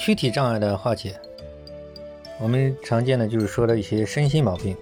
[0.00, 1.16] 躯体障碍的化解，
[2.38, 4.74] 我们常见的就是说的一些身心毛病。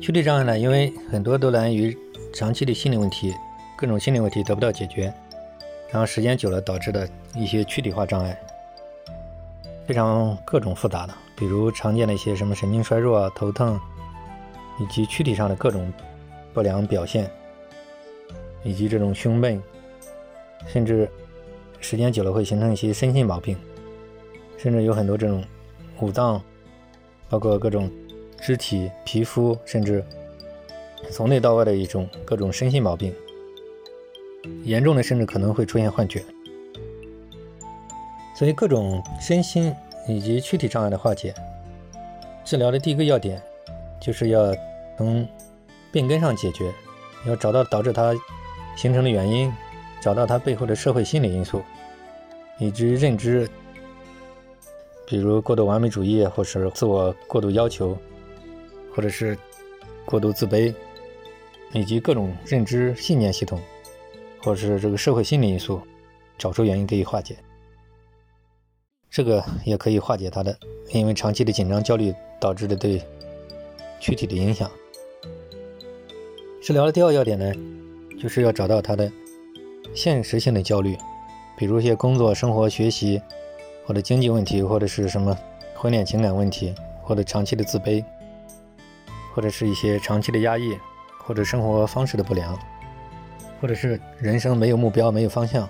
[0.00, 1.98] 躯体障碍呢，因为很多都来源于
[2.32, 3.34] 长期的心理问题，
[3.76, 5.12] 各种心理问题得不到解决，
[5.90, 8.40] 然后时间久了导致的一些躯体化障碍，
[9.84, 13.78] 非常各种复杂的，比如常见的一些什么神经衰弱啊、头疼，
[14.78, 15.92] 以及躯体上的各种
[16.54, 17.28] 不良表现，
[18.62, 19.60] 以及这种胸闷，
[20.68, 21.10] 甚至
[21.80, 23.58] 时间久了会形成一些身心毛病，
[24.62, 25.42] 甚至有很多这种
[26.00, 26.40] 五脏，
[27.28, 27.90] 包括各种。
[28.44, 30.04] 肢体、皮肤，甚至
[31.12, 33.14] 从内到外的一种各种身心毛病，
[34.64, 36.24] 严重的甚至可能会出现幻觉。
[38.34, 39.72] 所以，各种身心
[40.08, 41.32] 以及躯体障碍的化解，
[42.44, 43.40] 治疗的第一个要点，
[44.00, 44.52] 就是要
[44.98, 45.24] 从
[45.92, 46.72] 病根上解决，
[47.24, 48.12] 要找到导致它
[48.76, 49.52] 形成的原因，
[50.00, 51.62] 找到它背后的社会心理因素，
[52.58, 53.48] 以及认知，
[55.12, 57.94] 比如过度完美主义，或是自我过度要求。
[58.94, 59.36] 或者是
[60.04, 60.74] 过度自卑，
[61.72, 63.58] 以及各种认知信念系统，
[64.42, 65.80] 或是这个社会心理因素，
[66.36, 67.34] 找出原因可以化解。
[69.10, 70.54] 这个也可以化解他的，
[70.90, 73.02] 因为长期的紧张焦虑导致的对
[73.98, 74.70] 躯体的影响。
[76.60, 77.50] 治疗的第二要点呢，
[78.20, 79.10] 就是要找到他的
[79.94, 80.98] 现实性的焦虑，
[81.56, 83.22] 比如一些工作、生活、学习，
[83.84, 85.36] 或者经济问题，或者是什么
[85.74, 88.04] 婚恋情感问题，或者长期的自卑。
[89.34, 90.76] 或者是一些长期的压抑，
[91.16, 92.54] 或者生活方式的不良，
[93.62, 95.66] 或者是人生没有目标、没有方向，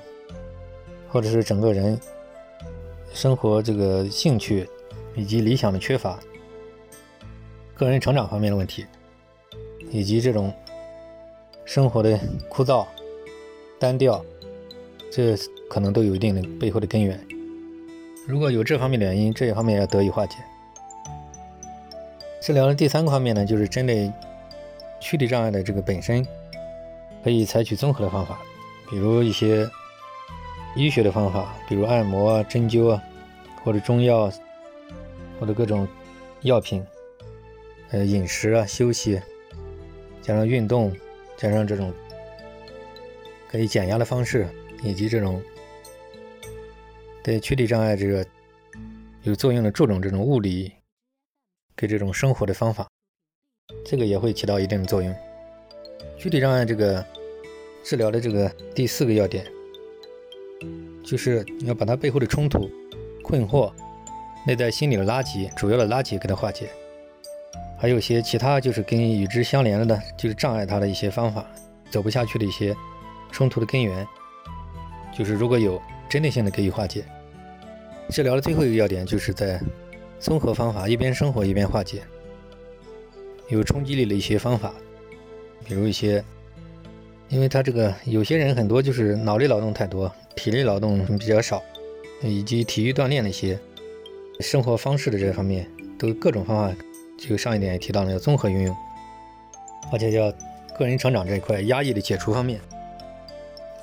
[1.09, 1.97] 或者是整个人
[3.15, 4.69] 生活这个兴趣
[5.15, 6.19] 以及理想的缺乏，
[7.77, 8.85] 个人成长方面的问题，
[9.93, 10.53] 以及这种
[11.65, 12.19] 生活的
[12.49, 12.85] 枯燥、
[13.79, 14.25] 单调，
[15.09, 15.37] 这
[15.71, 17.25] 可能都有一定的背后的根源。
[18.27, 20.37] 如果有这方面的原因，这一方面要得以化解。
[22.41, 24.13] 治疗的第三个方面呢，就是针对
[25.01, 26.27] 躯体障碍的这个本身，
[27.23, 28.41] 可以采取综合的方法，
[28.89, 29.69] 比如一些
[30.77, 33.03] 医学的方法，比如按摩啊、针灸啊，
[33.65, 34.33] 或者中药，
[35.41, 35.87] 或者各种
[36.43, 36.85] 药品，
[37.91, 39.21] 呃，饮食啊、休息，
[40.21, 40.93] 加上运动，
[41.37, 41.93] 加上这种
[43.49, 44.47] 可以减压的方式，
[44.83, 45.43] 以及这种
[47.23, 48.25] 对躯体障碍这个
[49.23, 50.73] 有作用的注重这种物理。
[51.75, 52.87] 给这种生活的方法，
[53.85, 55.13] 这个也会起到一定的作用。
[56.19, 57.05] 躯体障碍这个
[57.83, 59.45] 治疗的这个第四个要点，
[61.03, 62.71] 就是你要把它背后的冲突、
[63.25, 63.73] 困惑、
[64.47, 66.69] 内在心理的垃圾、主要的垃圾给它化解，
[67.79, 71.45] 还有些其他就是跟与之相连的呢，就是障碍它的一些方法，
[71.91, 72.77] 走不下去的一些
[73.33, 74.07] 冲突的根源，
[75.17, 75.81] 就是如果有
[76.13, 77.03] 针对性的给予化解。
[78.11, 79.59] 治疗的最后一个要点，就是在。
[80.21, 82.01] 综合方法，一边生活一边化解，
[83.49, 84.73] 有冲击力的一些方法，
[85.65, 86.23] 比如一些，
[87.29, 91.61] 因为他这个有些人很多就是脑力劳动太多，体力劳动比较少，
[92.23, 93.59] 以及体育锻炼的一些
[94.39, 95.69] 生活方式的这方面，
[95.99, 96.77] 都各种方法，
[97.19, 98.77] 就上一点也提到了要综合运用，
[99.93, 100.33] 而且要
[100.79, 102.61] 个人成长这一块压抑的解除方面，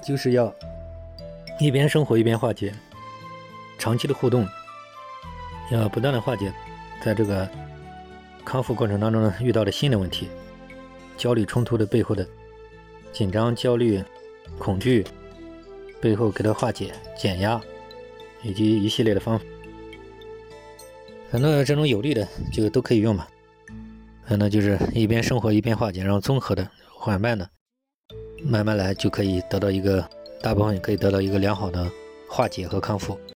[0.08, 0.56] 就是要
[1.60, 2.74] 一边生活一边化解，
[3.78, 4.48] 长期的互动。
[5.72, 6.52] 要不断的化解，
[7.04, 7.48] 在这个
[8.46, 10.30] 康复过程当中呢遇到的新的问题，
[11.18, 12.26] 焦虑冲突的背后的
[13.12, 14.02] 紧张、焦虑、
[14.58, 15.06] 恐惧
[16.02, 17.62] 背后给它化解、减压，
[18.42, 19.46] 以及一系列的方法，
[21.30, 23.28] 很多这种有利的就都可以用吧。
[24.30, 27.50] 那就是一边生活一边化解，然后综合的、缓慢的、
[28.44, 30.08] 慢慢来，就可以得到一个
[30.42, 31.92] 大部分也可以得到一个良好的
[32.28, 33.20] 化解和康复。